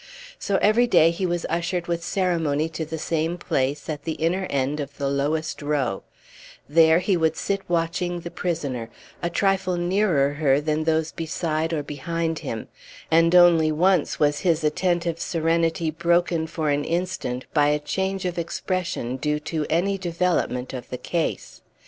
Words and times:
So 0.39 0.57
every 0.63 0.87
day 0.87 1.11
he 1.11 1.27
was 1.27 1.45
ushered 1.47 1.85
with 1.85 2.03
ceremony 2.03 2.67
to 2.69 2.85
the 2.85 2.97
same 2.97 3.37
place, 3.37 3.87
at 3.87 4.03
the 4.03 4.13
inner 4.13 4.47
end 4.49 4.79
of 4.79 4.97
the 4.97 5.07
lowest 5.07 5.61
row; 5.61 6.01
there 6.67 6.97
he 6.97 7.15
would 7.15 7.35
sit 7.37 7.61
watching 7.69 8.21
the 8.21 8.31
prisoner, 8.31 8.89
a 9.21 9.29
trifle 9.29 9.77
nearer 9.77 10.33
her 10.33 10.59
than 10.59 10.85
those 10.85 11.11
beside 11.11 11.71
or 11.71 11.83
behind 11.83 12.39
him; 12.39 12.67
and 13.11 13.35
only 13.35 13.71
once 13.71 14.19
was 14.19 14.39
his 14.39 14.63
attentive 14.63 15.19
serenity 15.19 15.91
broken 15.91 16.47
for 16.47 16.71
an 16.71 16.83
instant 16.83 17.45
by 17.53 17.67
a 17.67 17.77
change 17.77 18.25
of 18.25 18.39
expression 18.39 19.17
due 19.17 19.39
to 19.41 19.67
any 19.69 19.99
development 19.99 20.73
of 20.73 20.89
the 20.89 20.97
case. 20.97 21.61